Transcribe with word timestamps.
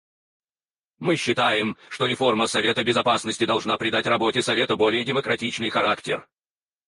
Мы 0.97 1.15
считаем, 1.15 1.77
что 1.89 2.07
реформа 2.07 2.47
Совета 2.47 2.83
Безопасности 2.83 3.45
должна 3.45 3.77
придать 3.77 4.07
работе 4.07 4.41
Совета 4.41 4.75
более 4.75 5.05
демократичный 5.05 5.69
характер. 5.69 6.27